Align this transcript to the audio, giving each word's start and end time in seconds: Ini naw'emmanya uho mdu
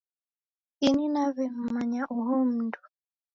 Ini 0.87 1.05
naw'emmanya 1.13 2.03
uho 2.17 2.37
mdu 2.49 2.79